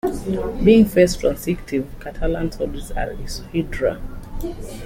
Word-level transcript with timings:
Being 0.63 0.85
face-transitive, 0.85 1.85
Catalan 1.99 2.51
solids 2.51 2.89
are 2.89 3.11
isohedra. 3.13 4.01